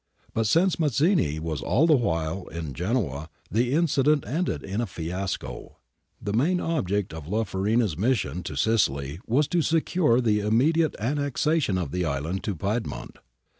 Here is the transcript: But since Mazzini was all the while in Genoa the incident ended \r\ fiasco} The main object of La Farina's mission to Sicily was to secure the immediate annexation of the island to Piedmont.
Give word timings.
But 0.33 0.47
since 0.47 0.79
Mazzini 0.79 1.37
was 1.39 1.61
all 1.61 1.85
the 1.85 1.95
while 1.95 2.47
in 2.47 2.73
Genoa 2.73 3.29
the 3.51 3.71
incident 3.73 4.25
ended 4.25 4.65
\r\ 4.67 4.85
fiasco} 4.87 5.77
The 6.19 6.33
main 6.33 6.59
object 6.59 7.13
of 7.13 7.27
La 7.27 7.43
Farina's 7.43 7.95
mission 7.95 8.41
to 8.45 8.55
Sicily 8.55 9.19
was 9.27 9.47
to 9.49 9.61
secure 9.61 10.19
the 10.19 10.39
immediate 10.39 10.95
annexation 10.97 11.77
of 11.77 11.91
the 11.91 12.03
island 12.03 12.43
to 12.45 12.55
Piedmont. 12.55 13.17